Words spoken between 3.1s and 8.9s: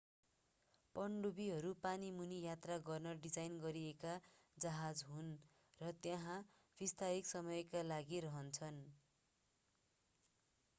design गरिएका जहाज हुन् र त्यहाँ विस्तारित समयका लागि रहन्छन्